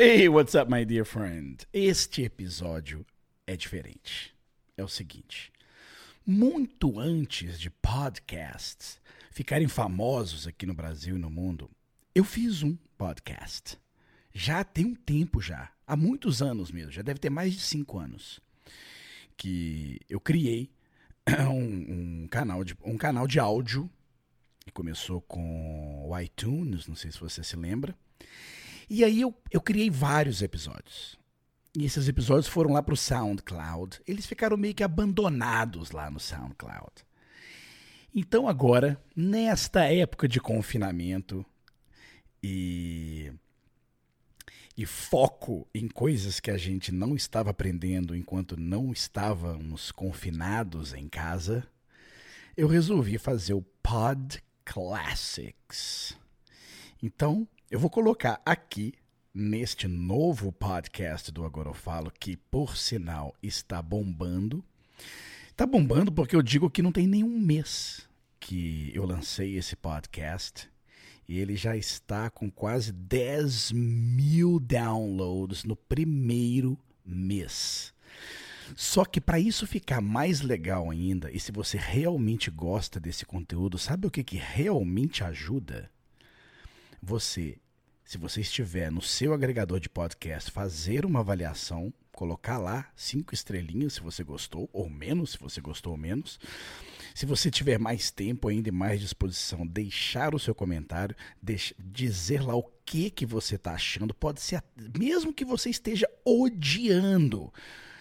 Hey, 0.00 0.28
what's 0.28 0.54
up, 0.54 0.70
my 0.70 0.84
dear 0.84 1.04
friend? 1.04 1.66
Este 1.72 2.22
episódio 2.22 3.04
é 3.44 3.56
diferente. 3.56 4.32
É 4.76 4.84
o 4.84 4.86
seguinte: 4.86 5.52
muito 6.24 7.00
antes 7.00 7.58
de 7.58 7.68
podcasts 7.68 9.00
ficarem 9.32 9.66
famosos 9.66 10.46
aqui 10.46 10.64
no 10.66 10.72
Brasil 10.72 11.16
e 11.16 11.18
no 11.18 11.28
mundo, 11.28 11.68
eu 12.14 12.22
fiz 12.22 12.62
um 12.62 12.76
podcast. 12.96 13.76
Já 14.32 14.62
tem 14.62 14.86
um 14.86 14.94
tempo 14.94 15.40
já, 15.40 15.68
há 15.84 15.96
muitos 15.96 16.40
anos 16.42 16.70
mesmo, 16.70 16.92
já 16.92 17.02
deve 17.02 17.18
ter 17.18 17.28
mais 17.28 17.52
de 17.54 17.60
cinco 17.60 17.98
anos, 17.98 18.38
que 19.36 19.98
eu 20.08 20.20
criei 20.20 20.70
um, 21.50 22.22
um 22.22 22.28
canal 22.28 22.62
de 22.62 22.76
um 22.84 22.96
canal 22.96 23.26
de 23.26 23.40
áudio 23.40 23.90
e 24.64 24.70
começou 24.70 25.20
com 25.22 26.08
o 26.08 26.16
iTunes, 26.20 26.86
não 26.86 26.94
sei 26.94 27.10
se 27.10 27.18
você 27.18 27.42
se 27.42 27.56
lembra. 27.56 27.98
E 28.88 29.04
aí 29.04 29.20
eu, 29.20 29.34
eu 29.50 29.60
criei 29.60 29.90
vários 29.90 30.42
episódios. 30.42 31.18
E 31.76 31.84
esses 31.84 32.08
episódios 32.08 32.48
foram 32.48 32.72
lá 32.72 32.82
para 32.82 32.94
o 32.94 32.96
SoundCloud. 32.96 34.00
Eles 34.06 34.26
ficaram 34.26 34.56
meio 34.56 34.74
que 34.74 34.82
abandonados 34.82 35.90
lá 35.90 36.10
no 36.10 36.18
SoundCloud. 36.18 37.04
Então 38.14 38.48
agora, 38.48 39.00
nesta 39.14 39.84
época 39.84 40.26
de 40.26 40.40
confinamento 40.40 41.44
e, 42.42 43.30
e 44.76 44.86
foco 44.86 45.68
em 45.74 45.86
coisas 45.86 46.40
que 46.40 46.50
a 46.50 46.56
gente 46.56 46.90
não 46.90 47.14
estava 47.14 47.50
aprendendo 47.50 48.16
enquanto 48.16 48.58
não 48.58 48.90
estávamos 48.90 49.92
confinados 49.92 50.94
em 50.94 51.08
casa, 51.08 51.66
eu 52.56 52.66
resolvi 52.66 53.18
fazer 53.18 53.52
o 53.52 53.62
Pod 53.82 54.42
Classics. 54.64 56.16
Então, 57.02 57.46
eu 57.70 57.78
vou 57.78 57.90
colocar 57.90 58.40
aqui 58.46 58.94
neste 59.34 59.86
novo 59.86 60.50
podcast 60.50 61.30
do 61.30 61.44
Agora 61.44 61.68
eu 61.68 61.74
Falo, 61.74 62.10
que 62.10 62.34
por 62.34 62.78
sinal 62.78 63.34
está 63.42 63.82
bombando. 63.82 64.64
Está 65.50 65.66
bombando 65.66 66.10
porque 66.10 66.34
eu 66.34 66.40
digo 66.40 66.70
que 66.70 66.80
não 66.80 66.90
tem 66.90 67.06
nenhum 67.06 67.38
mês 67.38 68.08
que 68.40 68.90
eu 68.94 69.04
lancei 69.04 69.56
esse 69.56 69.76
podcast 69.76 70.70
e 71.28 71.38
ele 71.38 71.56
já 71.56 71.76
está 71.76 72.30
com 72.30 72.50
quase 72.50 72.90
10 72.90 73.72
mil 73.72 74.58
downloads 74.58 75.64
no 75.64 75.76
primeiro 75.76 76.78
mês. 77.04 77.92
Só 78.74 79.04
que 79.04 79.20
para 79.20 79.38
isso 79.38 79.66
ficar 79.66 80.00
mais 80.00 80.40
legal 80.40 80.90
ainda, 80.90 81.30
e 81.30 81.38
se 81.38 81.52
você 81.52 81.76
realmente 81.76 82.50
gosta 82.50 82.98
desse 82.98 83.26
conteúdo, 83.26 83.76
sabe 83.76 84.06
o 84.06 84.10
que, 84.10 84.24
que 84.24 84.38
realmente 84.38 85.22
ajuda? 85.22 85.90
Você, 87.02 87.58
se 88.04 88.18
você 88.18 88.40
estiver 88.40 88.90
no 88.90 89.02
seu 89.02 89.32
agregador 89.32 89.80
de 89.80 89.88
podcast, 89.88 90.50
fazer 90.50 91.04
uma 91.04 91.20
avaliação, 91.20 91.92
colocar 92.12 92.58
lá 92.58 92.90
cinco 92.96 93.32
estrelinhas 93.32 93.94
se 93.94 94.00
você 94.00 94.24
gostou, 94.24 94.68
ou 94.72 94.90
menos, 94.90 95.30
se 95.30 95.38
você 95.38 95.60
gostou 95.60 95.92
ou 95.92 95.98
menos. 95.98 96.38
Se 97.14 97.26
você 97.26 97.50
tiver 97.50 97.78
mais 97.78 98.10
tempo 98.10 98.48
ainda 98.48 98.68
e 98.68 98.72
mais 98.72 99.00
disposição, 99.00 99.66
deixar 99.66 100.34
o 100.34 100.38
seu 100.38 100.54
comentário, 100.54 101.16
dizer 101.78 102.42
lá 102.42 102.54
o 102.54 102.64
que 102.84 103.10
que 103.10 103.26
você 103.26 103.56
está 103.56 103.72
achando. 103.72 104.14
Pode 104.14 104.40
ser, 104.40 104.62
mesmo 104.98 105.32
que 105.32 105.44
você 105.44 105.70
esteja 105.70 106.08
odiando, 106.24 107.52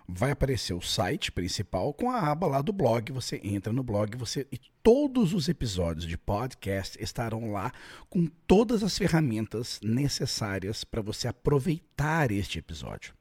vai 0.08 0.30
aparecer 0.30 0.72
o 0.72 0.80
site 0.80 1.30
principal 1.30 1.92
com 1.92 2.10
a 2.10 2.30
aba 2.30 2.46
lá 2.46 2.62
do 2.62 2.72
blog. 2.72 3.12
Você 3.12 3.38
entra 3.44 3.72
no 3.72 3.82
blog 3.82 4.16
você 4.16 4.46
e 4.50 4.58
todos 4.82 5.34
os 5.34 5.48
episódios 5.48 6.06
de 6.06 6.16
podcast 6.16 6.96
estarão 7.02 7.52
lá 7.52 7.70
com 8.08 8.26
todas 8.46 8.82
as 8.82 8.96
ferramentas 8.96 9.78
necessárias 9.82 10.82
para 10.82 11.02
você 11.02 11.28
aproveitar 11.28 12.32
este 12.32 12.58
episódio. 12.58 13.14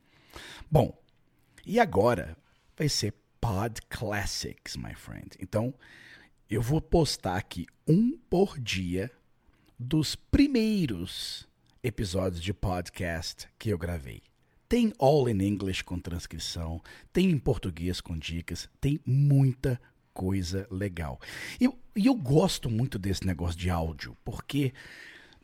Bom, 0.72 0.98
e 1.66 1.78
agora 1.78 2.38
vai 2.78 2.88
ser 2.88 3.14
Pod 3.42 3.82
Classics, 3.90 4.78
my 4.78 4.96
friend. 4.96 5.32
Então, 5.42 5.74
eu 6.50 6.62
vou 6.62 6.80
postar 6.80 7.36
aqui 7.36 7.66
um 7.86 8.18
por 8.30 8.58
dia 8.58 9.12
dos 9.78 10.16
primeiros 10.16 11.48
episódios 11.84 12.42
de 12.42 12.54
podcast 12.54 13.48
que 13.60 13.70
eu 13.70 13.78
gravei. 13.78 14.22
Tem 14.70 14.94
All 15.00 15.30
in 15.30 15.42
English 15.42 15.84
com 15.84 15.98
transcrição, 15.98 16.82
tem 17.14 17.30
em 17.30 17.38
português 17.38 18.02
com 18.02 18.18
dicas, 18.18 18.70
tem 18.82 19.00
muita 19.06 19.80
coisa 20.14 20.68
legal. 20.70 21.22
E 21.60 21.66
eu, 21.66 21.78
eu 21.96 22.16
gosto 22.16 22.70
muito 22.70 23.00
desse 23.00 23.26
negócio 23.26 23.58
de 23.58 23.70
áudio, 23.70 24.18
porque, 24.26 24.74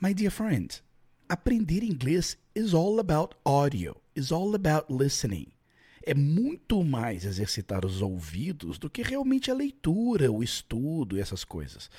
my 0.01 0.13
dear 0.13 0.31
friend, 0.31 0.81
aprender 1.29 1.83
inglês 1.83 2.37
is 2.53 2.73
all 2.73 2.99
about 2.99 3.35
audio, 3.45 3.95
is 4.15 4.31
all 4.31 4.53
about 4.55 4.91
listening. 4.91 5.47
É 6.05 6.13
muito 6.13 6.83
mais 6.83 7.23
exercitar 7.23 7.85
os 7.85 8.01
ouvidos 8.01 8.77
do 8.77 8.89
que 8.89 9.01
realmente 9.01 9.49
a 9.49 9.53
leitura, 9.53 10.29
o 10.29 10.43
estudo 10.43 11.17
e 11.17 11.21
essas 11.21 11.45
coisas. 11.45 11.89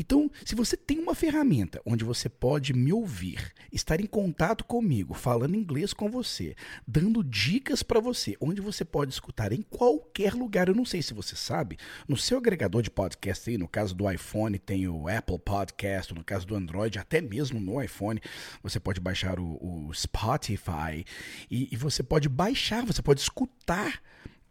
Então, 0.00 0.30
se 0.44 0.54
você 0.54 0.76
tem 0.76 1.00
uma 1.00 1.12
ferramenta 1.12 1.82
onde 1.84 2.04
você 2.04 2.28
pode 2.28 2.72
me 2.72 2.92
ouvir, 2.92 3.52
estar 3.72 4.00
em 4.00 4.06
contato 4.06 4.62
comigo, 4.62 5.12
falando 5.12 5.56
inglês 5.56 5.92
com 5.92 6.08
você, 6.08 6.54
dando 6.86 7.24
dicas 7.24 7.82
para 7.82 7.98
você, 7.98 8.36
onde 8.40 8.60
você 8.60 8.84
pode 8.84 9.12
escutar 9.12 9.52
em 9.52 9.60
qualquer 9.60 10.34
lugar, 10.34 10.68
eu 10.68 10.74
não 10.74 10.84
sei 10.84 11.02
se 11.02 11.12
você 11.12 11.34
sabe, 11.34 11.76
no 12.06 12.16
seu 12.16 12.38
agregador 12.38 12.80
de 12.80 12.92
podcast 12.92 13.50
aí, 13.50 13.58
no 13.58 13.66
caso 13.66 13.92
do 13.92 14.08
iPhone 14.08 14.56
tem 14.56 14.86
o 14.86 15.08
Apple 15.08 15.40
Podcast, 15.40 16.14
no 16.14 16.22
caso 16.22 16.46
do 16.46 16.54
Android, 16.54 16.96
até 16.96 17.20
mesmo 17.20 17.58
no 17.58 17.82
iPhone, 17.82 18.20
você 18.62 18.78
pode 18.78 19.00
baixar 19.00 19.40
o, 19.40 19.88
o 19.88 19.92
Spotify 19.92 21.04
e, 21.50 21.68
e, 21.72 21.76
você 21.76 22.04
pode 22.04 22.28
baixar, 22.28 22.86
você 22.86 23.02
pode 23.02 23.20
escutar 23.20 24.00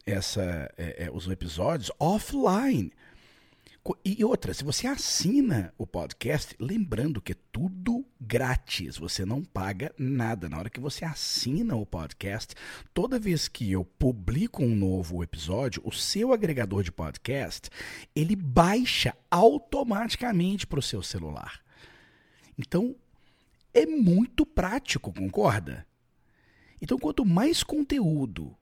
essa, 0.05 0.69
é, 0.77 1.05
é, 1.05 1.09
os 1.09 1.25
episódios 1.29 1.89
offline. 1.97 2.91
E 4.03 4.23
outra, 4.23 4.53
se 4.53 4.63
você 4.63 4.87
assina 4.87 5.73
o 5.77 5.85
podcast, 5.85 6.55
lembrando 6.59 7.21
que 7.21 7.31
é 7.31 7.35
tudo 7.51 8.05
grátis, 8.19 8.97
você 8.97 9.23
não 9.23 9.43
paga 9.43 9.93
nada. 9.97 10.49
Na 10.49 10.57
hora 10.57 10.69
que 10.69 10.79
você 10.79 11.05
assina 11.05 11.75
o 11.75 11.85
podcast, 11.85 12.55
toda 12.93 13.19
vez 13.19 13.47
que 13.47 13.71
eu 13.71 13.85
publico 13.85 14.63
um 14.63 14.75
novo 14.75 15.23
episódio, 15.23 15.81
o 15.85 15.91
seu 15.91 16.33
agregador 16.33 16.83
de 16.83 16.91
podcast, 16.91 17.69
ele 18.15 18.35
baixa 18.35 19.15
automaticamente 19.31 20.67
para 20.67 20.79
o 20.79 20.83
seu 20.83 21.01
celular. 21.01 21.61
Então, 22.57 22.95
é 23.73 23.85
muito 23.85 24.45
prático, 24.45 25.13
concorda? 25.13 25.85
Então, 26.81 26.97
quanto 26.97 27.23
mais 27.23 27.63
conteúdo 27.63 28.55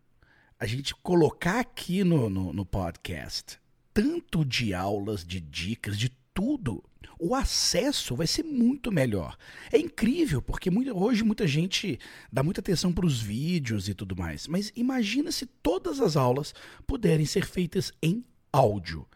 a 0.60 0.66
gente 0.66 0.94
colocar 0.96 1.60
aqui 1.60 2.04
no, 2.04 2.30
no, 2.30 2.54
no 2.54 2.66
podcast, 2.66 3.60
tanto 3.96 4.44
de 4.44 4.74
aulas, 4.74 5.26
de 5.26 5.40
dicas, 5.40 5.98
de 5.98 6.10
tudo. 6.34 6.84
O 7.18 7.34
acesso 7.34 8.14
vai 8.14 8.28
ser 8.28 8.44
muito 8.44 8.92
melhor. 8.92 9.38
É 9.72 9.78
incrível, 9.78 10.42
porque 10.42 10.70
hoje 10.94 11.24
muita 11.24 11.48
gente 11.48 11.98
dá 12.30 12.44
muita 12.44 12.60
atenção 12.60 12.92
para 12.92 13.06
os 13.06 13.22
vídeos 13.22 13.88
e 13.88 13.94
tudo 13.94 14.14
mais. 14.14 14.48
Mas 14.48 14.70
imagina 14.76 15.32
se 15.32 15.46
todas 15.46 16.02
as 16.02 16.18
aulas 16.18 16.54
puderem 16.86 17.26
ser 17.26 17.46
feitas 17.46 17.94
em 18.04 18.22
áudio. 18.52 19.08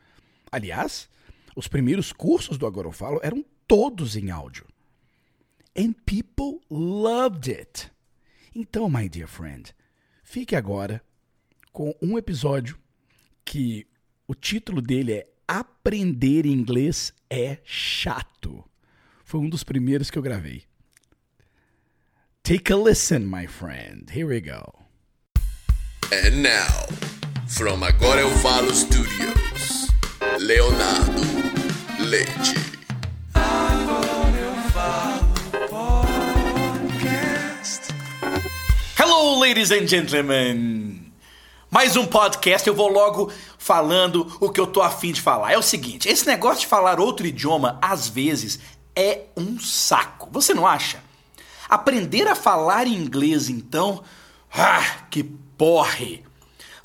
Aliás, 0.50 1.10
os 1.54 1.68
primeiros 1.68 2.14
cursos 2.14 2.58
do 2.58 2.66
Agora 2.66 2.88
eu 2.88 2.94
Falo 2.94 3.20
eram 3.22 3.44
todos 3.68 4.16
em 4.16 4.32
áudio. 4.32 4.66
And 5.78 5.92
people 6.06 6.62
loved 6.70 7.52
it. 7.52 7.92
Então, 8.56 8.90
my 8.90 9.10
dear 9.10 9.28
friend, 9.28 9.76
fique 10.24 10.56
agora 10.56 11.04
com 11.74 11.94
um 12.02 12.18
episódio 12.18 12.80
que 13.44 13.89
o 14.30 14.36
título 14.36 14.80
dele 14.80 15.14
é 15.14 15.28
Aprender 15.48 16.46
Inglês 16.46 17.12
é 17.32 17.58
Chato. 17.66 18.64
Foi 19.26 19.40
um 19.40 19.50
dos 19.50 19.64
primeiros 19.64 20.12
que 20.12 20.20
eu 20.20 20.22
gravei. 20.22 20.66
Take 22.44 22.72
a 22.72 22.76
listen, 22.76 23.22
my 23.22 23.48
friend. 23.48 24.06
Here 24.16 24.28
we 24.28 24.40
go. 24.40 24.86
And 26.14 26.44
now, 26.44 26.88
from 27.48 27.84
Agora 27.84 28.22
Eu 28.22 28.30
Falo 28.38 28.72
Studios, 28.72 29.88
Leonardo 30.38 31.24
Leite. 31.98 32.54
Hello, 38.96 39.40
ladies 39.40 39.72
and 39.72 39.88
gentlemen! 39.88 41.12
Mais 41.72 41.96
um 41.96 42.06
podcast, 42.06 42.68
eu 42.68 42.74
vou 42.74 42.90
logo 42.90 43.32
falando 43.70 44.36
o 44.40 44.50
que 44.50 44.60
eu 44.60 44.66
tô 44.66 44.82
afim 44.82 45.12
de 45.12 45.22
falar. 45.22 45.52
É 45.52 45.58
o 45.58 45.62
seguinte, 45.62 46.10
esse 46.10 46.26
negócio 46.26 46.62
de 46.62 46.66
falar 46.66 47.00
outro 47.00 47.28
idioma, 47.28 47.78
às 47.80 48.08
vezes, 48.08 48.60
é 48.96 49.26
um 49.38 49.60
saco. 49.60 50.28
Você 50.32 50.56
não 50.56 50.66
acha? 50.66 51.04
Aprender 51.70 52.28
a 52.28 52.34
falar 52.34 52.88
inglês, 52.88 53.48
então, 53.48 54.02
ah, 54.52 55.04
que 55.12 55.24
porre! 55.24 56.24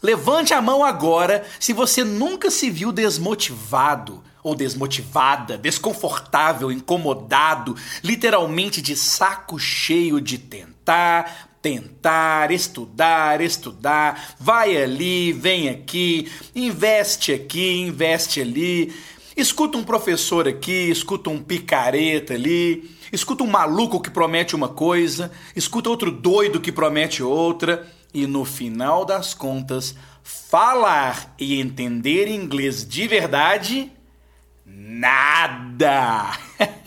Levante 0.02 0.52
a 0.52 0.60
mão 0.60 0.84
agora 0.84 1.46
se 1.58 1.72
você 1.72 2.04
nunca 2.04 2.50
se 2.50 2.68
viu 2.68 2.92
desmotivado 2.92 4.22
ou 4.42 4.54
desmotivada, 4.54 5.56
desconfortável, 5.56 6.70
incomodado, 6.70 7.74
literalmente 8.02 8.82
de 8.82 8.94
saco 8.94 9.58
cheio 9.58 10.20
de 10.20 10.36
tentar, 10.36 11.48
tentar, 11.64 12.50
estudar, 12.50 13.40
estudar, 13.40 14.36
vai 14.38 14.76
ali, 14.76 15.32
vem 15.32 15.70
aqui, 15.70 16.30
investe 16.54 17.32
aqui, 17.32 17.80
investe 17.80 18.42
ali, 18.42 18.92
escuta 19.34 19.78
um 19.78 19.82
professor 19.82 20.46
aqui, 20.46 20.90
escuta 20.90 21.30
um 21.30 21.42
picareta 21.42 22.34
ali, 22.34 22.94
escuta 23.10 23.42
um 23.42 23.46
maluco 23.46 23.98
que 23.98 24.10
promete 24.10 24.54
uma 24.54 24.68
coisa, 24.68 25.32
escuta 25.56 25.88
outro 25.88 26.10
doido 26.10 26.60
que 26.60 26.70
promete 26.70 27.22
outra 27.22 27.90
e 28.12 28.26
no 28.26 28.44
final 28.44 29.06
das 29.06 29.32
contas, 29.32 29.96
falar 30.22 31.34
e 31.38 31.58
entender 31.58 32.28
inglês 32.28 32.86
de 32.86 33.08
verdade, 33.08 33.90
nada. 34.66 36.30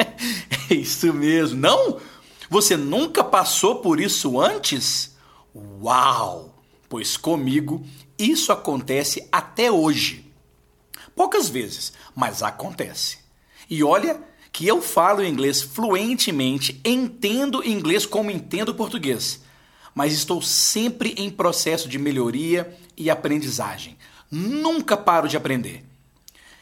é 0.69 0.75
isso 0.75 1.11
mesmo. 1.11 1.59
Não? 1.59 1.99
Você 2.49 2.77
nunca 2.77 3.23
passou 3.23 3.77
por 3.77 3.99
isso 3.99 4.39
antes? 4.39 5.15
Uau! 5.53 6.55
Pois 6.89 7.17
comigo 7.17 7.85
isso 8.17 8.51
acontece 8.51 9.27
até 9.31 9.71
hoje. 9.71 10.31
Poucas 11.15 11.49
vezes, 11.49 11.93
mas 12.15 12.41
acontece. 12.41 13.19
E 13.69 13.83
olha 13.83 14.21
que 14.51 14.65
eu 14.65 14.81
falo 14.81 15.25
inglês 15.25 15.61
fluentemente, 15.61 16.79
entendo 16.85 17.67
inglês 17.67 18.05
como 18.05 18.31
entendo 18.31 18.73
português 18.73 19.41
mas 19.97 20.13
estou 20.13 20.43
sempre 20.43 21.15
em 21.17 21.27
processo 21.27 21.89
de 21.89 21.97
melhoria 21.97 22.71
e 22.95 23.09
aprendizagem. 23.09 23.97
Nunca 24.29 24.95
paro 24.95 25.27
de 25.27 25.35
aprender. 25.35 25.83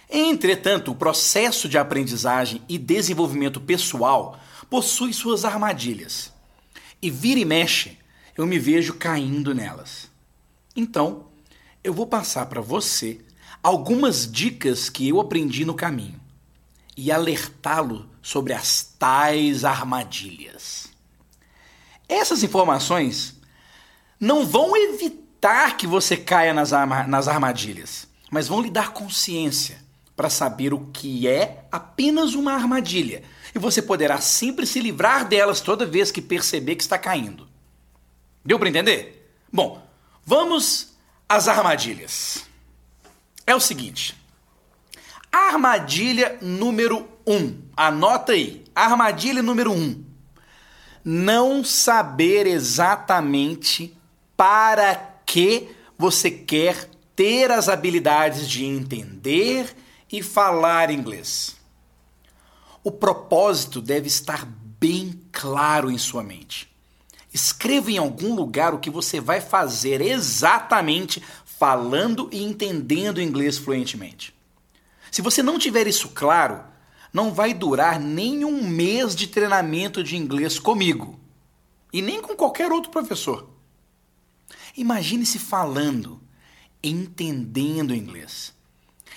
Entretanto, 0.10 0.92
o 0.92 0.96
processo 0.96 1.68
de 1.68 1.78
aprendizagem 1.78 2.62
e 2.70 2.78
desenvolvimento 2.78 3.60
pessoal 3.60 4.40
possui 4.70 5.14
suas 5.14 5.46
armadilhas. 5.46 6.34
E 7.02 7.10
vira 7.10 7.40
e 7.40 7.46
mexe, 7.46 7.98
eu 8.38 8.46
me 8.46 8.58
vejo 8.60 8.96
caindo 8.96 9.54
nelas. 9.54 10.10
Então, 10.76 11.28
eu 11.84 11.94
vou 11.94 12.08
passar 12.08 12.48
para 12.48 12.62
você 12.62 13.22
algumas 13.62 14.30
dicas 14.30 14.90
que 14.90 15.08
eu 15.08 15.20
aprendi 15.20 15.66
no 15.66 15.74
caminho 15.74 16.20
e 16.98 17.12
alertá-lo 17.12 18.10
sobre 18.22 18.54
as 18.54 18.84
tais 18.98 19.64
armadilhas. 19.64 20.88
Essas 22.08 22.44
informações 22.44 23.40
não 24.20 24.46
vão 24.46 24.76
evitar 24.76 25.78
que 25.78 25.86
você 25.86 26.18
caia 26.18 26.54
nas, 26.54 26.74
armadilhas, 26.74 28.08
mas 28.32 28.48
vão 28.48 28.62
lhe 28.62 28.70
dar 28.70 28.94
consciência 28.94 29.85
para 30.16 30.30
saber 30.30 30.74
o 30.74 30.88
que 30.94 31.28
é 31.28 31.66
apenas 31.72 32.34
uma 32.34 32.54
armadilha. 32.54 33.24
E 33.54 33.60
você 33.60 33.82
poderá 33.82 34.20
sempre 34.22 34.66
se 34.66 34.80
livrar 34.80 35.28
delas 35.28 35.62
toda 35.62 35.86
vez 35.86 36.12
que 36.12 36.22
perceber 36.22 36.76
que 36.76 36.84
está 36.84 36.98
caindo. 36.98 37.48
Deu 38.44 38.60
para 38.60 38.70
entender? 38.70 39.32
Bom, 39.52 39.86
vamos 40.26 40.96
às 41.28 41.48
armadilhas. 41.48 42.46
É 43.46 43.56
o 43.56 43.60
seguinte. 43.60 44.16
Armadilha 45.32 46.38
número 46.42 47.08
1. 47.28 47.34
Um. 47.34 47.62
Anota 47.76 48.32
aí. 48.32 48.64
Armadilha 48.74 49.42
número 49.42 49.72
1. 49.72 49.76
Um 49.76 50.06
não 51.06 51.64
saber 51.64 52.48
exatamente 52.48 53.96
para 54.36 55.20
que 55.24 55.70
você 55.96 56.32
quer 56.32 56.90
ter 57.16 57.52
as 57.52 57.70
habilidades 57.70 58.50
de 58.50 58.66
entender 58.66 59.68
e 60.12 60.22
falar 60.22 60.90
inglês. 60.90 61.56
O 62.84 62.92
propósito 62.92 63.82
deve 63.82 64.08
estar 64.08 64.46
bem 64.80 65.20
claro 65.32 65.90
em 65.90 65.98
sua 65.98 66.24
mente. 66.24 66.74
Escreva 67.34 67.92
em 67.92 67.98
algum 67.98 68.34
lugar 68.34 68.74
o 68.74 68.80
que 68.80 68.90
você 68.90 69.20
vai 69.20 69.42
fazer 69.42 70.00
exatamente 70.00 71.22
falando 71.44 72.30
e 72.32 72.44
entendendo 72.44 73.22
inglês 73.22 73.58
fluentemente. 73.58 74.34
Se 75.12 75.22
você 75.22 75.44
não 75.44 75.60
tiver 75.60 75.88
isso 75.88 76.10
claro, 76.10 76.64
não 77.12 77.34
vai 77.34 77.54
durar 77.54 78.00
nem 78.00 78.46
um 78.46 78.64
mês 78.64 79.16
de 79.16 79.28
treinamento 79.28 80.04
de 80.04 80.16
inglês 80.16 80.60
comigo 80.60 81.20
e 81.92 82.02
nem 82.02 82.22
com 82.22 82.36
qualquer 82.36 82.72
outro 82.72 82.92
professor. 82.92 83.50
Imagine-se 84.78 85.40
falando, 85.40 86.22
entendendo 86.84 87.96
inglês. 87.96 88.55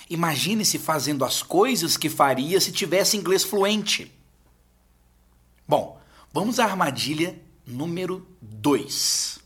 Imagine-se 0.09 0.79
fazendo 0.79 1.23
as 1.23 1.43
coisas 1.43 1.95
que 1.95 2.09
faria 2.09 2.59
se 2.59 2.71
tivesse 2.71 3.15
inglês 3.15 3.43
fluente. 3.43 4.11
Bom, 5.67 6.01
vamos 6.33 6.59
à 6.59 6.65
armadilha 6.65 7.39
número 7.65 8.27
2. 8.41 9.39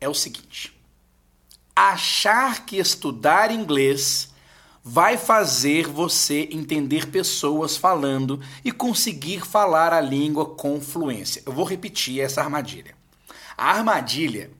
É 0.00 0.08
o 0.08 0.14
seguinte: 0.14 0.74
achar 1.76 2.64
que 2.64 2.78
estudar 2.78 3.50
inglês 3.50 4.32
vai 4.82 5.16
fazer 5.16 5.86
você 5.86 6.48
entender 6.50 7.08
pessoas 7.08 7.76
falando 7.76 8.40
e 8.64 8.72
conseguir 8.72 9.46
falar 9.46 9.92
a 9.92 10.00
língua 10.00 10.46
com 10.46 10.80
fluência. 10.80 11.42
Eu 11.46 11.52
vou 11.52 11.64
repetir 11.64 12.20
essa 12.20 12.40
armadilha. 12.40 12.96
A 13.56 13.70
armadilha 13.70 14.50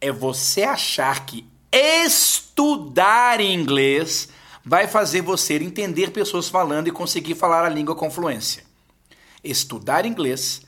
é 0.00 0.12
você 0.12 0.64
achar 0.64 1.24
que 1.24 1.46
estudar 1.74 3.40
inglês 3.40 4.28
vai 4.64 4.86
fazer 4.86 5.22
você 5.22 5.56
entender 5.56 6.12
pessoas 6.12 6.48
falando 6.48 6.86
e 6.86 6.92
conseguir 6.92 7.34
falar 7.34 7.64
a 7.64 7.68
língua 7.68 7.96
com 7.96 8.10
fluência. 8.10 8.62
Estudar 9.42 10.06
inglês 10.06 10.62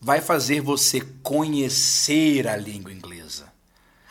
vai 0.00 0.20
fazer 0.20 0.60
você 0.60 1.00
conhecer 1.22 2.48
a 2.48 2.56
língua 2.56 2.92
inglesa. 2.92 3.52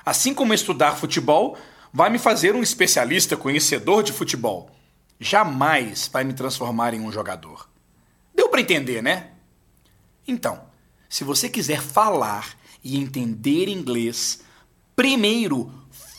Assim 0.06 0.34
como 0.34 0.54
estudar 0.54 0.96
futebol 0.96 1.58
vai 1.92 2.10
me 2.10 2.20
fazer 2.20 2.56
um 2.56 2.62
especialista 2.62 3.36
conhecedor 3.36 4.04
de 4.04 4.14
futebol. 4.14 4.70
Jamais 5.20 6.08
vai 6.08 6.24
me 6.24 6.34
transformar 6.34 6.94
em 6.94 7.02
um 7.02 7.12
jogador. 7.12 7.68
Deu 8.36 8.50
para 8.50 8.62
entender, 8.62 9.02
né? 9.02 9.32
Então, 10.28 10.64
se 11.10 11.24
você 11.24 11.50
quiser 11.50 11.82
falar 11.82 12.56
e 12.84 12.98
entender 12.98 13.68
inglês, 13.68 14.42
primeiro 14.96 15.72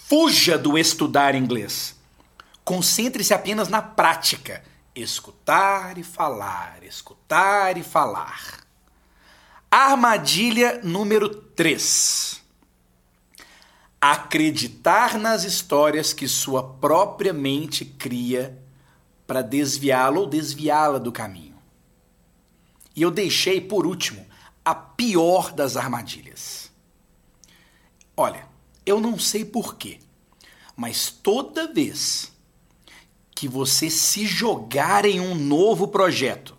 fuja 0.08 0.56
do 0.56 0.78
estudar 0.78 1.34
inglês. 1.34 1.96
Concentre-se 2.64 3.34
apenas 3.34 3.68
na 3.68 3.82
prática. 3.82 4.62
Escutar 4.94 5.98
e 5.98 6.02
falar, 6.02 6.82
escutar 6.82 7.76
e 7.76 7.82
falar. 7.82 8.64
Armadilha 9.70 10.80
número 10.82 11.28
3 11.28 12.46
acreditar 14.00 15.18
nas 15.18 15.42
histórias 15.42 16.12
que 16.12 16.28
sua 16.28 16.62
própria 16.62 17.32
mente 17.32 17.84
cria 17.84 18.56
para 19.26 19.42
desviá-lo 19.42 20.20
ou 20.20 20.26
desviá-la 20.26 20.98
do 20.98 21.10
caminho. 21.10 21.56
E 22.94 23.02
eu 23.02 23.10
deixei 23.10 23.60
por 23.60 23.84
último 23.84 24.25
a 24.64 24.75
pior 24.75 25.52
das 25.52 25.76
armadilhas. 25.76 26.70
Olha, 28.16 28.46
eu 28.86 29.00
não 29.00 29.18
sei 29.18 29.44
porquê, 29.44 29.98
mas 30.76 31.10
toda 31.10 31.70
vez 31.70 32.32
que 33.34 33.46
você 33.48 33.90
se 33.90 34.24
jogar 34.24 35.04
em 35.04 35.20
um 35.20 35.34
novo 35.34 35.88
projeto, 35.88 36.56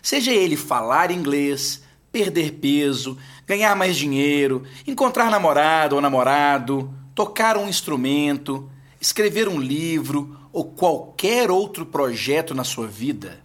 seja 0.00 0.32
ele 0.32 0.56
falar 0.56 1.10
inglês, 1.10 1.82
perder 2.12 2.52
peso, 2.52 3.18
ganhar 3.46 3.74
mais 3.74 3.96
dinheiro, 3.96 4.62
encontrar 4.86 5.30
namorado 5.30 5.96
ou 5.96 6.00
namorado, 6.00 6.94
tocar 7.14 7.56
um 7.56 7.68
instrumento, 7.68 8.70
escrever 9.00 9.48
um 9.48 9.58
livro 9.58 10.38
ou 10.52 10.64
qualquer 10.64 11.50
outro 11.50 11.84
projeto 11.84 12.54
na 12.54 12.62
sua 12.62 12.86
vida, 12.86 13.42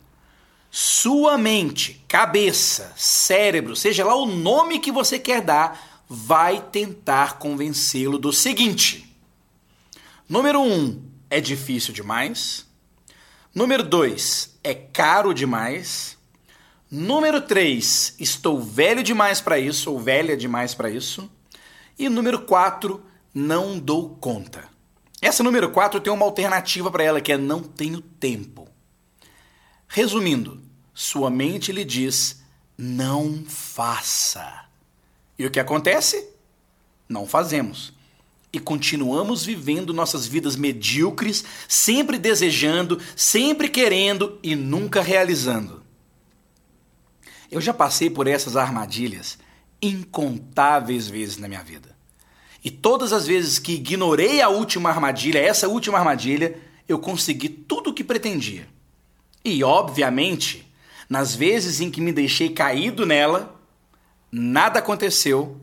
sua 0.69 1.37
mente, 1.37 2.05
cabeça, 2.07 2.93
cérebro, 2.95 3.75
seja 3.75 4.05
lá 4.05 4.15
o 4.15 4.27
nome 4.27 4.77
que 4.77 4.91
você 4.91 5.17
quer 5.17 5.41
dar, 5.41 5.88
vai 6.09 6.59
tentar 6.59 7.37
convencê-lo 7.37 8.17
do 8.17 8.33
seguinte: 8.33 9.15
número 10.27 10.59
um, 10.59 11.01
é 11.29 11.39
difícil 11.39 11.93
demais. 11.93 12.67
Número 13.53 13.83
dois, 13.83 14.57
é 14.63 14.73
caro 14.73 15.33
demais. 15.33 16.17
Número 16.91 17.39
3, 17.41 18.15
estou 18.19 18.59
velho 18.59 19.03
demais 19.03 19.39
para 19.39 19.59
isso, 19.59 19.91
ou 19.91 19.99
velha 19.99 20.35
demais 20.35 20.73
para 20.73 20.89
isso. 20.89 21.29
E 21.99 22.09
número 22.09 22.39
4, 22.39 23.03
não 23.31 23.77
dou 23.77 24.09
conta. 24.15 24.67
Essa 25.21 25.43
número 25.43 25.69
4 25.69 25.99
tem 25.99 26.11
uma 26.11 26.25
alternativa 26.25 26.89
para 26.89 27.03
ela 27.03 27.21
que 27.21 27.31
é 27.31 27.37
não 27.37 27.61
tenho 27.61 28.01
tempo. 28.01 28.67
Resumindo, 29.87 30.63
sua 30.91 31.29
mente 31.29 31.71
lhe 31.71 31.85
diz: 31.85 32.41
não 32.75 33.43
faça. 33.45 34.68
E 35.39 35.45
o 35.45 35.49
que 35.49 35.59
acontece? 35.59 36.27
Não 37.07 37.25
fazemos. 37.25 37.93
E 38.51 38.59
continuamos 38.59 39.45
vivendo 39.45 39.93
nossas 39.93 40.27
vidas 40.27 40.57
medíocres, 40.57 41.45
sempre 41.65 42.19
desejando, 42.19 42.99
sempre 43.15 43.69
querendo 43.69 44.37
e 44.43 44.53
nunca 44.53 45.01
realizando. 45.01 45.81
Eu 47.49 47.61
já 47.61 47.73
passei 47.73 48.09
por 48.09 48.27
essas 48.27 48.57
armadilhas 48.57 49.39
incontáveis 49.81 51.07
vezes 51.07 51.37
na 51.37 51.47
minha 51.47 51.63
vida. 51.63 51.95
E 52.61 52.69
todas 52.69 53.13
as 53.13 53.25
vezes 53.25 53.57
que 53.57 53.75
ignorei 53.75 54.41
a 54.41 54.49
última 54.49 54.89
armadilha, 54.89 55.39
essa 55.39 55.69
última 55.69 55.97
armadilha, 55.97 56.59
eu 56.85 56.99
consegui 56.99 57.47
tudo 57.47 57.91
o 57.91 57.93
que 57.93 58.03
pretendia. 58.03 58.67
E, 59.45 59.63
obviamente, 59.63 60.69
nas 61.07 61.33
vezes 61.33 61.79
em 61.79 61.89
que 61.89 62.01
me 62.01 62.11
deixei 62.11 62.49
caído 62.49 63.05
nela, 63.05 63.58
nada 64.31 64.79
aconteceu 64.79 65.59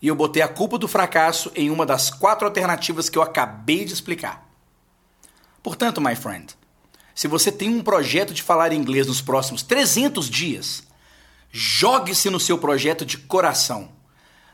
e 0.00 0.08
eu 0.08 0.14
botei 0.14 0.42
a 0.42 0.48
culpa 0.48 0.78
do 0.78 0.86
fracasso 0.86 1.50
em 1.54 1.70
uma 1.70 1.86
das 1.86 2.10
quatro 2.10 2.46
alternativas 2.46 3.08
que 3.08 3.18
eu 3.18 3.22
acabei 3.22 3.84
de 3.84 3.92
explicar. 3.92 4.46
Portanto, 5.62 6.00
my 6.00 6.14
friend, 6.14 6.54
se 7.14 7.26
você 7.26 7.50
tem 7.50 7.68
um 7.68 7.82
projeto 7.82 8.34
de 8.34 8.42
falar 8.42 8.72
inglês 8.72 9.06
nos 9.06 9.20
próximos 9.20 9.62
300 9.62 10.28
dias, 10.28 10.84
jogue-se 11.50 12.28
no 12.28 12.38
seu 12.38 12.58
projeto 12.58 13.06
de 13.06 13.18
coração. 13.18 13.90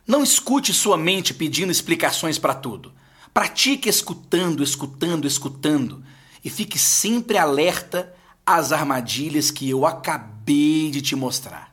Não 0.07 0.23
escute 0.23 0.73
sua 0.73 0.97
mente 0.97 1.35
pedindo 1.35 1.73
explicações 1.73 2.39
para 2.39 2.55
tudo. 2.55 2.93
Pratique 3.35 3.89
escutando, 3.89 4.63
escutando, 4.63 5.27
escutando 5.27 6.05
e 6.45 6.51
fique 6.51 6.79
sempre 6.79 7.39
alerta 7.39 8.15
às 8.45 8.73
armadilhas 8.73 9.51
que 9.51 9.69
eu 9.69 9.87
acabei 9.87 10.91
de 10.91 11.01
te 11.03 11.17
mostrar. 11.17 11.72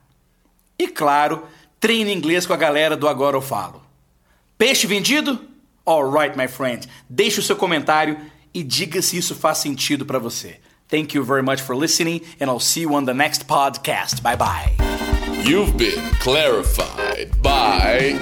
E 0.80 0.88
claro, 0.88 1.44
treine 1.80 2.14
inglês 2.14 2.46
com 2.46 2.54
a 2.54 2.58
galera 2.58 2.96
do 2.96 3.08
Agora 3.08 3.36
Eu 3.36 3.42
Falo. 3.42 3.84
Peixe 4.58 4.88
vendido? 4.88 5.40
Alright, 5.86 6.38
my 6.38 6.48
friend. 6.48 6.88
Deixe 7.10 7.40
o 7.40 7.44
seu 7.44 7.58
comentário 7.58 8.18
e 8.54 8.64
diga 8.64 9.02
se 9.02 9.18
isso 9.18 9.36
faz 9.36 9.58
sentido 9.58 10.06
para 10.06 10.18
você. 10.20 10.60
Thank 10.88 11.16
you 11.16 11.24
very 11.24 11.44
much 11.44 11.62
for 11.62 11.76
listening, 11.76 12.22
and 12.42 12.46
I'll 12.46 12.60
see 12.60 12.82
you 12.82 12.94
on 12.96 13.06
the 13.06 13.14
next 13.14 13.46
podcast. 13.46 14.22
Bye 14.24 14.38
bye. 14.38 14.76
You've 15.44 15.78
been 15.78 16.02
clarified 16.20 17.30
by 17.42 18.18